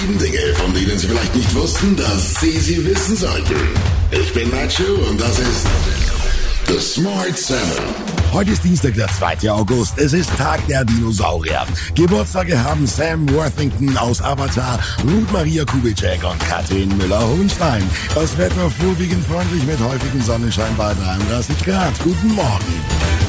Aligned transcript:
Sieben 0.00 0.18
Dinge, 0.18 0.54
von 0.54 0.72
denen 0.72 0.98
Sie 0.98 1.08
vielleicht 1.08 1.34
nicht 1.34 1.54
wussten, 1.54 1.94
dass 1.94 2.34
Sie 2.40 2.58
sie 2.58 2.86
wissen 2.86 3.16
sollten. 3.16 3.54
Ich 4.10 4.32
bin 4.32 4.48
Nacho 4.48 4.94
und 5.10 5.20
das 5.20 5.38
ist 5.38 5.66
The 6.68 6.80
Smart 6.80 7.36
Seven. 7.36 7.84
Heute 8.32 8.52
ist 8.52 8.64
Dienstag, 8.64 8.94
der 8.94 9.08
2. 9.08 9.50
August. 9.50 9.98
Es 9.98 10.14
ist 10.14 10.30
Tag 10.38 10.66
der 10.68 10.86
Dinosaurier. 10.86 11.66
Geburtstage 11.94 12.62
haben 12.62 12.86
Sam 12.86 13.28
Worthington 13.34 13.94
aus 13.98 14.22
Avatar, 14.22 14.78
Ruth 15.04 15.30
Maria 15.32 15.64
Kubitschek 15.66 16.24
und 16.24 16.40
Katrin 16.40 16.96
Müller-Hohenstein. 16.96 17.82
Das 18.14 18.38
Wetter 18.38 18.70
vorwiegend 18.70 19.26
freundlich 19.26 19.64
mit 19.66 19.80
häufigem 19.80 20.22
Sonnenschein 20.22 20.74
bei 20.78 20.94
33 20.94 21.58
Grad. 21.62 21.92
Guten 22.02 22.28
Morgen. 22.34 23.19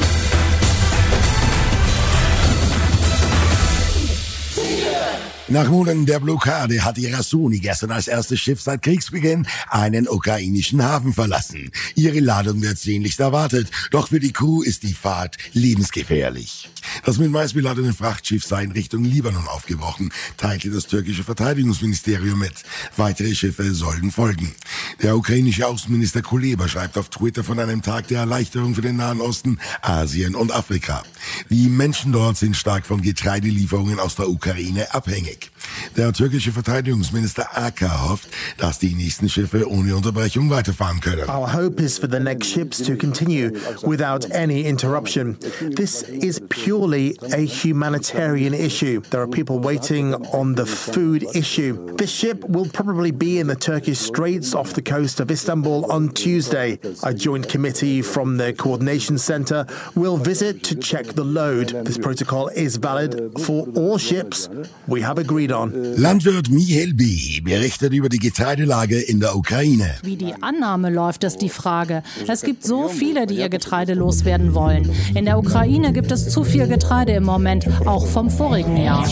Nach 5.52 5.68
Monaten 5.68 6.06
der 6.06 6.18
Blockade 6.18 6.82
hat 6.82 6.96
die 6.96 7.08
Rasuni 7.08 7.58
gestern 7.58 7.90
als 7.90 8.08
erstes 8.08 8.40
Schiff 8.40 8.62
seit 8.62 8.80
Kriegsbeginn 8.80 9.46
einen 9.68 10.08
ukrainischen 10.08 10.82
Hafen 10.82 11.12
verlassen. 11.12 11.70
Ihre 11.94 12.20
Ladung 12.20 12.62
wird 12.62 12.78
sehnlichst 12.78 13.20
erwartet, 13.20 13.70
doch 13.90 14.08
für 14.08 14.18
die 14.18 14.32
Crew 14.32 14.62
ist 14.62 14.82
die 14.82 14.94
Fahrt 14.94 15.36
lebensgefährlich. 15.52 16.70
Das 17.04 17.18
mit 17.18 17.30
Mais 17.30 17.54
beladene 17.54 17.92
Frachtschiff 17.92 18.44
sei 18.44 18.64
in 18.64 18.72
Richtung 18.72 19.04
Libanon 19.04 19.46
aufgebrochen, 19.48 20.12
teilte 20.36 20.70
das 20.70 20.86
türkische 20.86 21.24
Verteidigungsministerium 21.24 22.38
mit. 22.38 22.54
Weitere 22.96 23.34
Schiffe 23.34 23.74
sollen 23.74 24.10
folgen. 24.10 24.54
Der 25.02 25.16
ukrainische 25.16 25.66
Außenminister 25.66 26.22
Kuleba 26.22 26.68
schreibt 26.68 26.98
auf 26.98 27.08
Twitter 27.08 27.44
von 27.44 27.58
einem 27.58 27.82
Tag 27.82 28.08
der 28.08 28.20
Erleichterung 28.20 28.74
für 28.74 28.82
den 28.82 28.96
Nahen 28.96 29.20
Osten, 29.20 29.58
Asien 29.80 30.34
und 30.34 30.52
Afrika. 30.52 31.02
Die 31.50 31.68
Menschen 31.68 32.12
dort 32.12 32.36
sind 32.36 32.56
stark 32.56 32.86
von 32.86 33.02
Getreidelieferungen 33.02 33.98
aus 33.98 34.16
der 34.16 34.28
Ukraine 34.28 34.94
abhängig. 34.94 35.50
Der 35.96 36.12
türkische 36.12 36.52
Verteidigungsminister 36.52 37.56
Aka 37.56 38.08
hofft, 38.08 38.28
dass 38.58 38.78
die 38.78 38.94
nächsten 38.94 39.28
Schiffe 39.28 39.68
ohne 39.68 39.96
Unterbrechung 39.96 40.50
weiterfahren 40.50 41.00
können. 41.00 41.28
Our 41.28 41.52
hope 41.52 41.82
is 41.82 41.98
for 41.98 42.08
the 42.10 42.18
next 42.20 42.50
ships 42.50 42.78
to 42.82 42.96
continue 42.96 43.52
without 43.82 44.30
any 44.32 44.62
interruption. 44.62 45.38
This 45.74 46.02
is 46.02 46.40
purely 46.82 47.16
a 47.32 47.46
humanitarian 47.46 48.52
issue. 48.52 49.00
There 49.10 49.22
are 49.22 49.28
people 49.28 49.60
waiting 49.60 50.14
on 50.32 50.54
the 50.54 50.66
food 50.66 51.24
issue. 51.32 51.94
This 51.96 52.10
ship 52.10 52.42
will 52.48 52.66
probably 52.66 53.12
be 53.12 53.38
in 53.38 53.46
the 53.46 53.54
Turkish 53.54 53.98
Straits 53.98 54.52
off 54.52 54.72
the 54.72 54.82
coast 54.82 55.20
of 55.20 55.30
Istanbul 55.30 55.90
on 55.92 56.08
Tuesday. 56.08 56.80
A 57.04 57.14
joint 57.14 57.48
committee 57.48 58.02
from 58.02 58.36
the 58.36 58.52
coordination 58.52 59.16
center 59.16 59.64
will 59.94 60.16
visit 60.16 60.64
to 60.64 60.74
check 60.74 61.06
the 61.14 61.24
load. 61.24 61.68
This 61.84 61.98
protocol 61.98 62.48
is 62.48 62.78
valid 62.78 63.30
for 63.38 63.68
all 63.76 63.96
ships. 63.98 64.48
We 64.88 65.02
have 65.02 65.18
agreed 65.18 65.52
on. 65.52 65.70
Landwirt 65.96 66.50
Michael 66.50 66.94
B. 66.94 67.40
berichtet 67.44 67.92
über 67.92 68.08
die 68.08 68.18
Getreidelage 68.18 69.00
in 69.00 69.20
der 69.20 69.36
Ukraine. 69.36 69.94
Wie 70.02 70.16
die 70.16 70.34
Annahme 70.40 70.90
läuft, 70.90 71.22
ist 71.22 71.38
die 71.42 71.48
Frage. 71.48 72.02
Es 72.26 72.42
gibt 72.42 72.64
so 72.64 72.88
viele, 72.88 73.26
die 73.26 73.36
ihr 73.36 73.48
Getreide 73.48 73.94
loswerden 73.94 74.54
wollen. 74.54 74.90
In 75.14 75.26
der 75.26 75.38
Ukraine 75.38 75.92
gibt 75.92 76.10
es 76.10 76.28
zu 76.28 76.42
viel 76.42 76.71
Getreide 76.72 77.12
im 77.12 77.24
Moment, 77.24 77.68
auch 77.84 78.06
vom 78.06 78.30
vorigen 78.30 78.78
Jahr. 78.78 79.06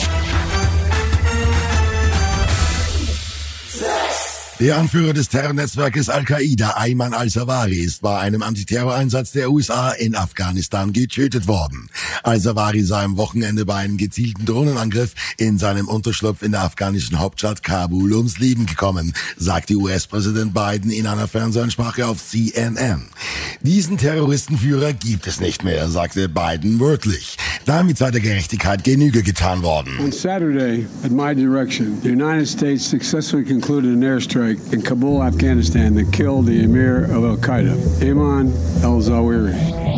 Der 4.61 4.77
Anführer 4.77 5.15
des 5.15 5.31
Terrornetzwerkes 5.31 6.11
Al-Qaida, 6.11 6.77
Ayman 6.77 7.15
al-Zawahri, 7.15 7.79
ist 7.79 8.03
bei 8.03 8.19
einem 8.19 8.43
Antiterroreinsatz 8.43 9.33
der 9.33 9.51
USA 9.51 9.89
in 9.89 10.15
Afghanistan 10.15 10.93
getötet 10.93 11.49
worden. 11.49 11.89
Al-Zawahri 12.25 12.83
sei 12.83 13.03
am 13.03 13.17
Wochenende 13.17 13.65
bei 13.65 13.77
einem 13.77 13.97
gezielten 13.97 14.45
Drohnenangriff 14.45 15.15
in 15.39 15.57
seinem 15.57 15.89
Unterschlupf 15.89 16.43
in 16.43 16.53
der 16.53 16.61
afghanischen 16.61 17.19
Hauptstadt 17.19 17.63
Kabul 17.63 18.13
ums 18.13 18.39
Leben 18.39 18.67
gekommen, 18.67 19.15
sagte 19.39 19.77
US-Präsident 19.77 20.53
Biden 20.53 20.91
in 20.91 21.07
einer 21.07 21.27
Fernsehansprache 21.27 22.07
auf 22.07 22.23
CNN. 22.23 23.09
Diesen 23.63 23.97
Terroristenführer 23.97 24.93
gibt 24.93 25.27
es 25.27 25.41
nicht 25.41 25.65
mehr, 25.65 25.89
sagte 25.89 26.29
Biden 26.29 26.81
wörtlich. 26.81 27.39
Damit 27.67 27.99
sei 27.99 28.11
der 28.11 28.21
Gerechtigkeit 28.21 28.83
Genüge 28.85 29.23
getan 29.23 29.63
worden. 29.63 29.99
On 30.01 30.13
Saturday, 30.13 30.87
at 31.05 31.11
my 31.11 31.35
direction, 31.35 32.01
the 32.03 32.09
United 32.09 32.49
States 32.49 32.85
successfully 32.85 33.45
concluded 33.45 33.91
an 33.93 34.03
airstrike 34.03 34.73
in 34.73 34.83
Kabul, 34.83 35.23
Afghanistan 35.23 35.95
that 35.95 36.11
killed 36.13 36.47
the 36.47 36.63
emir 36.63 37.05
of 37.05 37.25
Al 37.25 37.37
Qaeda, 37.37 37.77
Ayman 38.01 38.51
al 38.83 39.90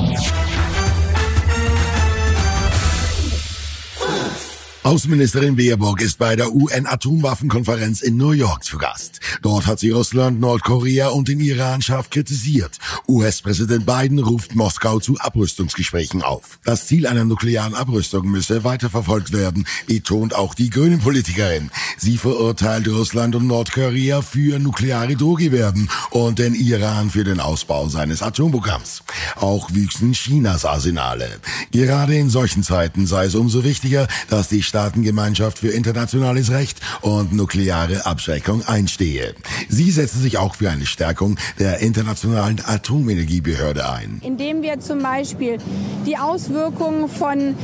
Außenministerin 4.85 5.55
Baerbock 5.55 6.01
ist 6.01 6.19
bei 6.19 6.35
der 6.35 6.53
UN-Atomwaffenkonferenz 6.53 8.03
in 8.03 8.17
New 8.17 8.33
York 8.33 8.65
zu 8.65 8.79
Gast. 8.79 9.21
Dort 9.41 9.69
hat 9.69 9.79
sie 9.79 9.91
Russland, 9.91 10.41
Nordkorea 10.41 11.11
und 11.11 11.29
den 11.29 11.39
Iran 11.39 11.83
scharf 11.83 12.11
kritisiert. 12.11 12.79
US-Präsident 13.07 13.87
Biden 13.87 14.19
ruft 14.19 14.57
Moskau 14.57 14.99
zu 14.99 15.17
Abrüstungsgesprächen 15.21 16.23
auf. 16.23 16.59
Das 16.65 16.89
Ziel 16.89 17.07
einer 17.07 17.25
nuklearen 17.25 17.77
Abrüstung 17.77 18.29
müsse 18.29 18.65
weiterverfolgt 18.65 19.33
werden, 19.33 19.69
betont 19.87 20.35
auch 20.35 20.53
die 20.53 20.69
grünen 20.69 20.99
Politikerin. 20.99 21.71
Sie 21.97 22.19
verurteilt 22.19 22.89
Russland 22.89 23.37
und 23.37 23.47
Nordkorea 23.47 24.21
für 24.21 24.59
nukleare 24.59 25.15
Drohgebärden 25.15 25.91
und 26.11 26.41
den 26.41 26.57
Iran 26.57 27.09
für 27.09 27.23
den 27.23 27.39
Ausbau 27.39 27.89
seines 27.89 28.21
Atomprogramms. 28.21 29.05
Auch 29.37 29.71
wüchsen 29.73 30.13
Chinas 30.13 30.65
Arsenale. 30.65 31.39
Gerade 31.71 32.17
in 32.17 32.31
solchen 32.31 32.65
Zeiten 32.65 33.07
sei 33.07 33.27
es 33.27 33.37
umso 33.37 33.63
wichtiger, 33.63 34.09
dass 34.29 34.49
die 34.49 34.65
Staatengemeinschaft 34.73 35.59
für 35.59 35.69
internationales 35.69 36.51
Recht 36.51 36.81
und 37.03 37.35
nukleare 37.35 38.07
Abschreckung 38.07 38.65
einstehe. 38.65 39.35
Sie 39.69 39.91
setze 39.91 40.17
sich 40.17 40.39
auch 40.39 40.55
für 40.55 40.71
eine 40.71 40.87
Stärkung 40.87 41.37
der 41.59 41.81
internationalen 41.81 42.59
Atomenergiebehörde 42.65 43.87
ein. 43.87 44.23
indem 44.25 44.63
wir 44.63 44.81
zum 44.81 45.01
Beispiel 45.03 45.59
die 46.07 46.17
Auswirkungen 46.17 47.11
von 47.11 47.55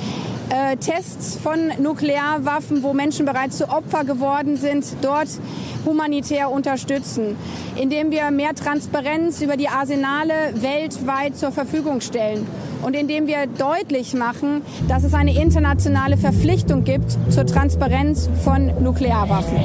äh, 0.51 0.77
Tests 0.77 1.39
von 1.43 1.73
Nuklearwaffen, 1.79 2.83
wo 2.83 2.93
Menschen 2.93 3.25
bereits 3.25 3.57
zu 3.57 3.71
Opfer 3.71 4.05
geworden 4.05 4.59
sind, 4.59 4.85
dort 5.01 5.29
humanitär 5.87 6.51
unterstützen, 6.51 7.37
indem 7.81 8.11
wir 8.11 8.31
mehr 8.31 8.55
Transparenz 8.55 9.41
über 9.41 9.57
die 9.57 9.71
Arsenale 9.71 10.53
weltweit 10.61 11.39
zur 11.39 11.53
Verfügung 11.53 12.03
stellen 12.03 12.47
und 12.83 12.95
indem 12.95 13.27
wir 13.27 13.47
deutlich 13.47 14.15
machen, 14.15 14.63
dass 14.89 15.05
es 15.05 15.15
eine 15.15 15.41
internationale 15.41 16.17
Verpflichtung 16.17 16.85
gibt 16.85 17.17
zur 17.31 17.47
Transparenz 17.47 18.29
von 18.45 18.83
Nuklearwaffen. 18.83 19.57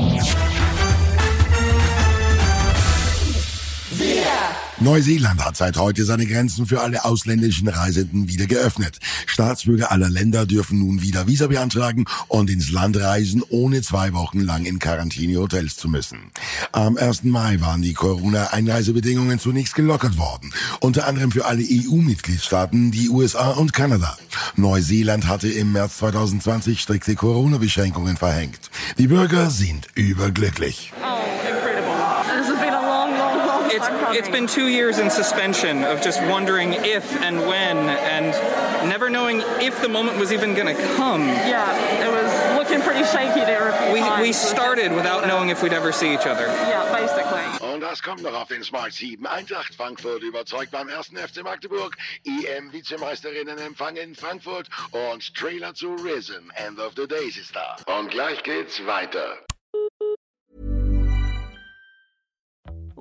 Neuseeland 4.84 5.46
hat 5.46 5.56
seit 5.56 5.78
heute 5.78 6.04
seine 6.04 6.26
Grenzen 6.26 6.66
für 6.66 6.82
alle 6.82 7.06
ausländischen 7.06 7.70
Reisenden 7.70 8.28
wieder 8.28 8.48
geöffnet. 8.48 9.00
Staatsbürger 9.26 9.92
aller 9.92 10.10
Länder 10.10 10.46
dürfen 10.46 10.80
nun 10.80 11.02
wieder 11.02 11.26
Visa 11.26 11.48
beantragen 11.48 12.04
und 12.28 12.50
ins 12.50 12.70
Land 12.70 12.98
reisen, 12.98 13.42
ohne 13.48 13.82
zwei 13.82 14.12
Wochen 14.12 14.42
lang 14.42 14.66
in 14.66 14.80
Quarantänehotels 14.80 15.78
zu 15.78 15.88
müssen. 15.88 16.32
Am 16.74 16.98
1. 16.98 17.24
Mai 17.24 17.62
waren 17.62 17.82
die 17.82 17.94
Corona-Einreisebedingungen 17.94 19.40
zunächst 19.40 19.76
gelockert 19.76 20.18
worden, 20.18 20.54
unter 20.82 21.08
anderem 21.08 21.32
für 21.32 21.46
alle 21.46 21.64
EU-Mitgliedstaaten, 21.64 22.92
die 22.92 23.08
USA 23.08 23.52
und 23.52 23.72
Kanada. 23.72 24.18
Neuseeland 24.58 25.28
hatte 25.28 25.48
im 25.48 25.72
März 25.72 26.00
2020 26.00 26.82
strikte 26.82 27.16
Corona-Beschränkungen 27.16 28.18
verhängt. 28.18 28.70
Die 28.98 29.08
Bürger 29.08 29.50
sind 29.50 29.88
überglücklich. 29.96 30.92
It's, 33.90 34.20
it's 34.20 34.30
been 34.30 34.48
two 34.48 34.68
years 34.68 35.00
in 35.00 35.10
suspension 35.10 35.84
of 35.84 36.02
just 36.02 36.22
wondering 36.24 36.74
if 36.74 37.04
and 37.22 37.40
when, 37.42 37.78
and 37.78 38.28
never 38.90 39.10
knowing 39.10 39.42
if 39.62 39.82
the 39.82 39.90
moment 39.90 40.18
was 40.18 40.32
even 40.32 40.54
going 40.56 40.76
to 40.76 40.82
come. 40.96 41.28
Yeah, 41.28 41.68
it 42.06 42.12
was 42.12 42.58
looking 42.58 42.82
pretty 42.82 43.04
shaky 43.06 43.42
there. 43.42 43.70
A 43.70 43.74
few 43.84 43.94
We, 43.94 44.00
times. 44.00 44.22
we 44.22 44.34
started 44.34 44.92
without 44.94 45.28
knowing 45.28 45.50
if 45.50 45.62
we'd 45.64 45.74
ever 45.74 45.92
see 45.92 46.14
each 46.14 46.26
other. 46.26 46.48
Yeah, 46.48 46.92
basically. 46.94 47.44
Und 47.74 47.82
das 47.82 48.02
kommt 48.02 48.22
noch 48.24 48.34
auf 48.34 48.48
den 48.50 48.64
Smart 48.64 48.94
7. 48.94 49.26
Eintracht 49.26 49.74
Frankfurt 49.76 50.22
überzeugt 50.24 50.72
beim 50.72 50.90
ersten 50.90 51.18
FC 51.18 51.44
Magdeburg. 51.44 51.96
EM-Vizemeisterinnen-Empfang 52.26 53.96
in 53.98 54.16
Frankfurt 54.16 54.68
und 54.92 55.34
Trailer 55.36 55.74
zu 55.74 55.96
Risen. 55.96 56.52
End 56.56 56.80
of 56.80 56.94
the 56.96 57.08
Days 57.08 57.38
ist 57.38 57.56
da. 57.56 57.76
Und 57.86 58.12
gleich 58.12 58.42
geht's 58.44 58.86
weiter. 58.86 59.38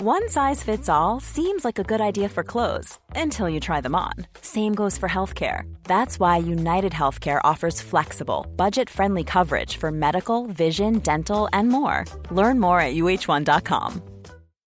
One 0.05 0.29
size 0.29 0.65
fits 0.65 0.89
all 0.89 1.21
seems 1.21 1.65
like 1.65 1.79
a 1.79 1.85
good 1.85 2.01
idea 2.01 2.29
for 2.29 2.43
clothes 2.43 2.99
until 3.15 3.49
you 3.49 3.61
try 3.61 3.81
them 3.81 3.95
on. 3.95 4.15
Same 4.41 4.75
goes 4.75 4.99
for 4.99 5.09
healthcare. 5.09 5.73
That's 5.85 6.19
why 6.19 6.39
United 6.39 6.91
Healthcare 6.91 7.41
offers 7.45 7.81
flexible, 7.81 8.45
budget 8.57 8.91
friendly 8.91 9.23
coverage 9.23 9.77
for 9.77 9.93
medical, 9.93 10.49
vision, 10.49 10.99
dental, 10.99 11.49
and 11.53 11.69
more. 11.69 12.05
Learn 12.33 12.59
more 12.59 12.81
at 12.81 12.97
uh1.com. 12.97 14.03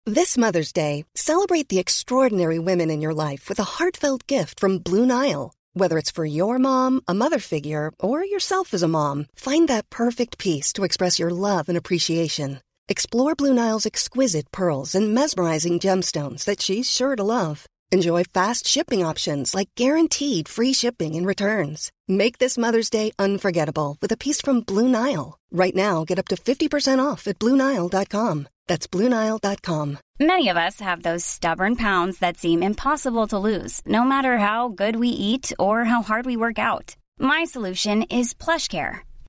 This 0.05 0.37
Mother's 0.37 0.71
Day, 0.71 1.03
celebrate 1.15 1.67
the 1.67 1.79
extraordinary 1.79 2.59
women 2.59 2.91
in 2.91 3.01
your 3.01 3.15
life 3.15 3.49
with 3.49 3.57
a 3.57 3.73
heartfelt 3.79 4.27
gift 4.27 4.59
from 4.59 4.77
Blue 4.77 5.07
Nile. 5.07 5.55
Whether 5.73 5.97
it's 5.97 6.11
for 6.11 6.25
your 6.25 6.59
mom, 6.59 7.01
a 7.07 7.15
mother 7.15 7.39
figure, 7.39 7.91
or 7.99 8.23
yourself 8.23 8.71
as 8.71 8.83
a 8.83 8.87
mom, 8.87 9.25
find 9.35 9.67
that 9.67 9.89
perfect 9.89 10.37
piece 10.37 10.71
to 10.73 10.83
express 10.83 11.17
your 11.17 11.31
love 11.31 11.69
and 11.69 11.77
appreciation. 11.77 12.59
Explore 12.89 13.35
Blue 13.35 13.53
Nile's 13.53 13.85
exquisite 13.85 14.51
pearls 14.51 14.93
and 14.93 15.13
mesmerizing 15.13 15.79
gemstones 15.79 16.43
that 16.43 16.61
she's 16.61 16.89
sure 16.91 17.15
to 17.15 17.23
love. 17.23 17.65
Enjoy 17.93 18.23
fast 18.25 18.67
shipping 18.67 19.05
options 19.05 19.55
like 19.55 19.69
guaranteed 19.75 20.49
free 20.49 20.73
shipping 20.73 21.15
and 21.15 21.25
returns. 21.25 21.91
Make 22.07 22.39
this 22.39 22.57
Mother's 22.57 22.89
Day 22.89 23.11
unforgettable 23.17 23.97
with 24.01 24.11
a 24.11 24.17
piece 24.17 24.41
from 24.41 24.61
Blue 24.61 24.89
Nile. 24.89 25.37
Right 25.51 25.75
now, 25.75 26.03
get 26.03 26.19
up 26.19 26.27
to 26.29 26.35
50% 26.35 26.99
off 26.99 27.27
at 27.27 27.39
BlueNile.com. 27.39 28.47
That's 28.67 28.87
BlueNile.com. 28.87 29.99
Many 30.19 30.49
of 30.49 30.57
us 30.57 30.79
have 30.79 31.03
those 31.03 31.23
stubborn 31.23 31.75
pounds 31.75 32.19
that 32.19 32.37
seem 32.37 32.63
impossible 32.63 33.27
to 33.27 33.37
lose, 33.37 33.81
no 33.85 34.03
matter 34.03 34.39
how 34.39 34.69
good 34.69 34.95
we 34.97 35.09
eat 35.09 35.53
or 35.57 35.85
how 35.85 36.01
hard 36.01 36.25
we 36.25 36.35
work 36.35 36.59
out. 36.59 36.95
My 37.19 37.43
solution 37.45 38.03
is 38.03 38.33
PlushCare. 38.33 39.01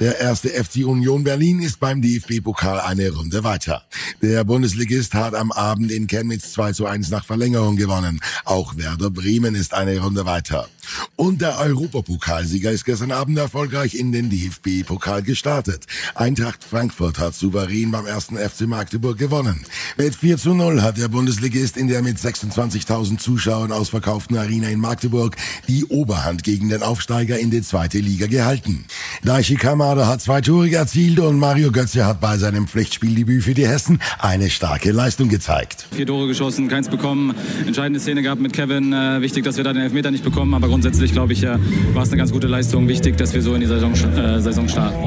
Der 0.00 0.18
erste 0.18 0.48
FC 0.48 0.84
Union 0.84 1.22
Berlin 1.22 1.60
ist 1.60 1.78
beim 1.78 2.02
DFB-Pokal 2.02 2.80
eine 2.80 3.10
Runde 3.10 3.44
weiter. 3.44 3.84
Der 4.22 4.42
Bundesligist 4.42 5.14
hat 5.14 5.36
am 5.36 5.52
Abend 5.52 5.92
in 5.92 6.08
Chemnitz 6.08 6.52
2 6.54 6.72
zu 6.72 6.86
1 6.86 7.10
nach 7.10 7.24
Verlängerung 7.24 7.76
gewonnen. 7.76 8.20
Auch 8.44 8.76
Werder 8.76 9.10
Bremen 9.10 9.54
ist 9.54 9.72
eine 9.72 10.00
Runde 10.00 10.26
weiter. 10.26 10.68
Und 11.16 11.40
der 11.40 11.58
Europapokalsieger 11.58 12.70
ist 12.70 12.84
gestern 12.84 13.12
Abend 13.12 13.38
erfolgreich 13.38 13.94
in 13.94 14.12
den 14.12 14.30
DFB-Pokal 14.30 15.22
gestartet. 15.22 15.86
Eintracht 16.14 16.64
Frankfurt 16.64 17.18
hat 17.18 17.34
souverän 17.34 17.90
beim 17.90 18.06
ersten 18.06 18.36
FC 18.36 18.62
Magdeburg 18.62 19.18
gewonnen. 19.18 19.64
Mit 19.96 20.14
4 20.14 20.38
zu 20.38 20.54
0 20.54 20.82
hat 20.82 20.98
der 20.98 21.08
Bundesligist 21.08 21.76
in 21.76 21.88
der 21.88 22.02
mit 22.02 22.18
26.000 22.18 23.18
Zuschauern 23.18 23.72
ausverkauften 23.72 24.36
Arena 24.36 24.68
in 24.68 24.80
Magdeburg 24.80 25.36
die 25.68 25.84
Oberhand 25.86 26.42
gegen 26.44 26.68
den 26.68 26.82
Aufsteiger 26.82 27.38
in 27.38 27.50
die 27.50 27.62
zweite 27.62 27.98
Liga 27.98 28.26
gehalten. 28.26 28.84
Daichi 29.22 29.56
Kamada 29.56 30.06
hat 30.06 30.20
zwei 30.20 30.40
Tore 30.40 30.70
erzielt 30.70 31.18
und 31.20 31.38
Mario 31.38 31.70
Götze 31.70 32.04
hat 32.06 32.20
bei 32.20 32.38
seinem 32.38 32.66
Pflichtspieldebüt 32.66 33.42
für 33.42 33.54
die 33.54 33.66
Hessen 33.66 34.00
eine 34.18 34.50
starke 34.50 34.92
Leistung 34.92 35.28
gezeigt. 35.28 35.86
Vier 35.92 36.06
Tore 36.06 36.26
geschossen, 36.26 36.68
keins 36.68 36.88
bekommen. 36.88 37.34
Entscheidende 37.66 38.00
Szene 38.00 38.22
gehabt 38.22 38.40
mit 38.40 38.52
Kevin. 38.52 38.92
Äh, 38.92 39.20
wichtig, 39.20 39.44
dass 39.44 39.56
wir 39.56 39.64
da 39.64 39.72
den 39.72 39.82
Elfmeter 39.82 40.10
nicht 40.10 40.24
bekommen. 40.24 40.54
Aber 40.54 40.68
grundsätzlich, 40.74 41.12
glaube 41.12 41.32
ich, 41.34 41.44
äh, 41.44 41.56
war 41.92 42.02
es 42.02 42.08
eine 42.08 42.18
ganz 42.18 42.32
gute 42.32 42.48
Leistung. 42.48 42.88
Wichtig, 42.88 43.16
dass 43.16 43.32
wir 43.32 43.42
so 43.42 43.54
in 43.54 43.60
die 43.60 43.66
Saison, 43.68 43.92
äh, 43.92 44.40
Saison 44.40 44.68
starten. 44.68 44.98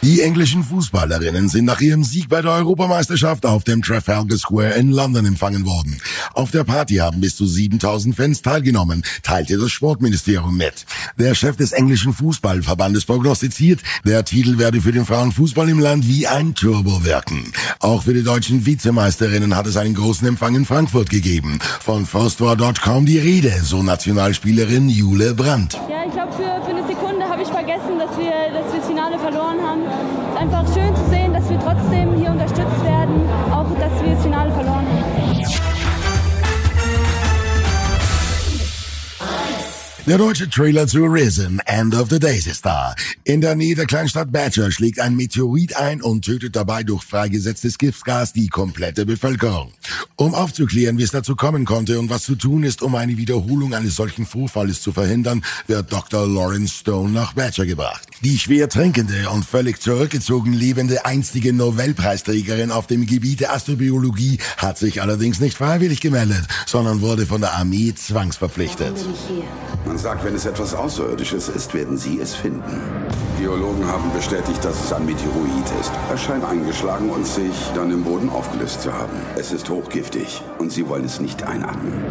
Die 0.00 0.20
englischen 0.20 0.62
Fußballerinnen 0.62 1.48
sind 1.48 1.64
nach 1.64 1.80
ihrem 1.80 2.04
Sieg 2.04 2.28
bei 2.28 2.40
der 2.40 2.52
Europameisterschaft 2.52 3.44
auf 3.44 3.64
dem 3.64 3.82
Trafalgar 3.82 4.38
Square 4.38 4.74
in 4.74 4.92
London 4.92 5.26
empfangen 5.26 5.66
worden. 5.66 6.00
Auf 6.34 6.52
der 6.52 6.62
Party 6.62 6.96
haben 6.96 7.20
bis 7.20 7.34
zu 7.34 7.46
7000 7.46 8.14
Fans 8.14 8.40
teilgenommen, 8.42 9.02
teilte 9.24 9.58
das 9.58 9.72
Sportministerium 9.72 10.56
mit. 10.56 10.86
Der 11.18 11.34
Chef 11.34 11.56
des 11.56 11.72
englischen 11.72 12.12
Fußballverbandes 12.12 13.06
prognostiziert, 13.06 13.80
der 14.04 14.24
Titel 14.24 14.58
werde 14.58 14.80
für 14.80 14.92
den 14.92 15.04
Frauenfußball 15.04 15.68
im 15.68 15.80
Land 15.80 16.06
wie 16.06 16.28
ein 16.28 16.54
Turbo 16.54 17.04
wirken. 17.04 17.52
Auch 17.80 18.04
für 18.04 18.14
die 18.14 18.22
deutschen 18.22 18.64
Vizemeisterinnen 18.64 19.56
hat 19.56 19.66
es 19.66 19.76
einen 19.76 19.94
großen 19.94 20.28
Empfang 20.28 20.54
in 20.54 20.64
Frankfurt 20.64 21.10
gegeben. 21.10 21.58
Von 21.80 22.06
First 22.06 22.40
war 22.40 22.54
dort 22.54 22.80
kaum 22.82 23.04
die 23.04 23.18
Rede, 23.18 23.52
so 23.64 23.82
Nationalspielerin 23.82 24.88
Jule 24.88 25.34
Brandt. 25.34 25.74
Ja, 25.90 26.57
verloren 29.58 29.68
haben. 29.68 29.82
Es 29.84 30.34
ist 30.34 30.40
einfach 30.40 30.74
schön 30.74 30.96
zu 30.96 31.04
sehen, 31.10 31.32
dass 31.32 31.48
wir 31.50 31.58
trotzdem 31.58 32.14
hier 32.14 32.30
unterstützt 32.30 32.84
werden, 32.84 33.28
auch 33.52 33.66
dass 33.78 34.02
wir 34.02 34.14
das 34.14 34.22
Finale 34.22 34.50
verloren 34.52 34.86
haben. 34.86 35.67
Der 40.08 40.16
deutsche 40.16 40.48
Trailer 40.48 40.86
zu 40.86 41.04
Risen, 41.04 41.60
End 41.66 41.94
of 41.94 42.08
the 42.08 42.18
Days 42.18 42.46
ist 42.46 42.64
da. 42.64 42.94
In 43.24 43.42
der 43.42 43.54
Nähe 43.54 43.74
der 43.74 43.84
Kleinstadt 43.84 44.32
Badger 44.32 44.70
schlägt 44.70 45.00
ein 45.00 45.14
Meteorit 45.14 45.76
ein 45.76 46.00
und 46.00 46.24
tötet 46.24 46.56
dabei 46.56 46.82
durch 46.82 47.04
freigesetztes 47.04 47.76
Giftgas 47.76 48.32
die 48.32 48.48
komplette 48.48 49.04
Bevölkerung. 49.04 49.70
Um 50.16 50.34
aufzuklären, 50.34 50.96
wie 50.96 51.02
es 51.02 51.10
dazu 51.10 51.36
kommen 51.36 51.66
konnte 51.66 52.00
und 52.00 52.08
was 52.08 52.22
zu 52.22 52.36
tun 52.36 52.62
ist, 52.62 52.80
um 52.80 52.94
eine 52.94 53.18
Wiederholung 53.18 53.74
eines 53.74 53.96
solchen 53.96 54.24
Vorfalles 54.24 54.80
zu 54.80 54.92
verhindern, 54.92 55.44
wird 55.66 55.92
Dr. 55.92 56.26
Lawrence 56.26 56.78
Stone 56.78 57.10
nach 57.10 57.34
Badger 57.34 57.66
gebracht. 57.66 58.08
Die 58.22 58.38
schwer 58.38 58.70
trinkende 58.70 59.28
und 59.28 59.44
völlig 59.44 59.78
zurückgezogen 59.82 60.54
lebende 60.54 61.04
einstige 61.04 61.52
Nobelpreisträgerin 61.52 62.70
auf 62.70 62.86
dem 62.86 63.04
Gebiet 63.04 63.40
der 63.40 63.52
Astrobiologie 63.52 64.38
hat 64.56 64.78
sich 64.78 65.02
allerdings 65.02 65.38
nicht 65.38 65.58
freiwillig 65.58 66.00
gemeldet, 66.00 66.46
sondern 66.64 67.02
wurde 67.02 67.26
von 67.26 67.42
der 67.42 67.52
Armee 67.52 67.92
zwangsverpflichtet. 67.94 68.96
Man 69.88 69.96
sagt, 69.96 70.22
wenn 70.22 70.34
es 70.34 70.44
etwas 70.44 70.74
Außerirdisches 70.74 71.48
ist, 71.48 71.72
werden 71.72 71.96
Sie 71.96 72.20
es 72.20 72.34
finden. 72.34 72.82
Biologen 73.38 73.86
haben 73.86 74.12
bestätigt, 74.12 74.62
dass 74.62 74.84
es 74.84 74.92
ein 74.92 75.06
Meteoroid 75.06 75.64
ist. 75.80 75.90
Er 76.10 76.18
scheint 76.18 76.44
eingeschlagen 76.44 77.08
und 77.08 77.26
sich 77.26 77.54
dann 77.74 77.90
im 77.90 78.04
Boden 78.04 78.28
aufgelöst 78.28 78.82
zu 78.82 78.92
haben. 78.92 79.16
Es 79.36 79.50
ist 79.50 79.70
hochgiftig 79.70 80.42
und 80.58 80.70
Sie 80.70 80.86
wollen 80.90 81.06
es 81.06 81.20
nicht 81.20 81.42
einatmen. 81.42 82.04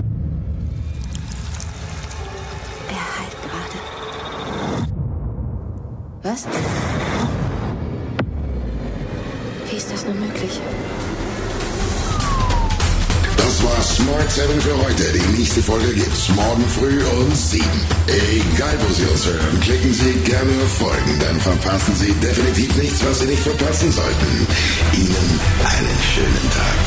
Er 2.90 3.20
heilt 3.20 3.38
gerade. 3.44 3.78
Was? 6.24 6.48
Wie 9.70 9.78
ist 9.78 9.92
das 9.92 10.04
nur 10.04 10.16
möglich? 10.16 10.60
War 13.78 13.84
Smart 13.84 14.32
7 14.32 14.60
für 14.60 14.76
heute. 14.76 15.04
Die 15.14 15.38
nächste 15.38 15.62
Folge 15.62 15.94
gibt's 15.94 16.30
morgen 16.30 16.68
früh 16.68 17.00
um 17.06 17.32
7. 17.32 17.64
Egal 18.08 18.76
wo 18.82 18.92
Sie 18.92 19.06
uns 19.06 19.24
hören, 19.28 19.60
klicken 19.62 19.94
Sie 19.94 20.14
gerne 20.26 20.52
auf 20.64 20.78
Folgen, 20.80 21.20
dann 21.20 21.40
verpassen 21.40 21.96
Sie 21.96 22.12
definitiv 22.14 22.76
nichts, 22.76 23.06
was 23.06 23.20
Sie 23.20 23.28
nicht 23.28 23.44
verpassen 23.44 23.92
sollten. 23.92 24.48
Ihnen 24.94 25.40
einen 25.64 26.00
schönen 26.12 26.50
Tag. 26.58 26.78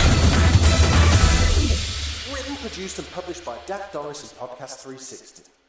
Written, 2.32 2.56
produced, 2.56 2.98
and 2.98 3.12
published 3.12 3.44
by 3.44 3.54
Dak 3.68 3.92
Doris 3.92 4.22
and 4.22 4.36
Podcast 4.36 4.82
360. 4.82 5.59